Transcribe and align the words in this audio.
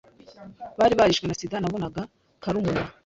bari 0.79 0.93
barishwe 0.99 1.25
na 1.27 1.37
Sida 1.39 1.57
nabonaga 1.59 2.01
karumuna 2.43 2.81